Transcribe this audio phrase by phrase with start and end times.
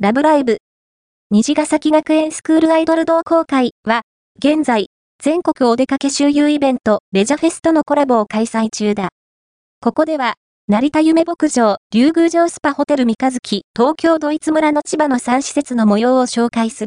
[0.00, 0.58] ラブライブ。
[1.32, 4.02] 虹ヶ崎学園スクールアイドル同好会は、
[4.38, 4.90] 現在、
[5.20, 9.08] 全国お出かけ周遊イベント、レジャフェスとのコラボを開催中だ。
[9.80, 10.34] ここでは、
[10.68, 16.86] 成田夢牧場、竜宮城スパホテル三日月、東京ドイツ村の千葉の3施設の模様を紹介す